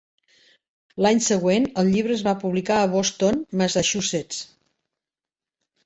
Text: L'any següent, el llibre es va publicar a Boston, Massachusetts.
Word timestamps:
L'any 1.05 1.21
següent, 1.25 1.67
el 1.83 1.93
llibre 1.97 2.17
es 2.17 2.25
va 2.29 2.35
publicar 2.45 2.81
a 2.87 2.91
Boston, 2.97 3.41
Massachusetts. 3.63 4.45